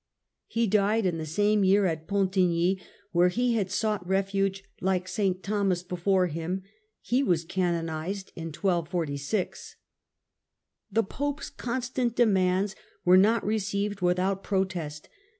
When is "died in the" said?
0.65-1.27